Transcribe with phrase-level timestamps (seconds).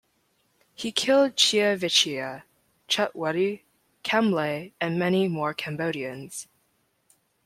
[0.73, 2.41] He killed Chea Vichea,
[2.87, 3.61] Chut Wutty,
[4.01, 6.47] Kem Ley, and many more Cambodians.